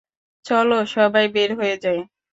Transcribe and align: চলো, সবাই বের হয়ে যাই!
চলো, 0.45 0.77
সবাই 0.95 1.25
বের 1.35 1.49
হয়ে 1.59 1.75
যাই! 1.83 1.99